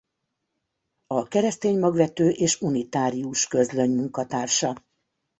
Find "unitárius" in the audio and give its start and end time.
2.61-3.47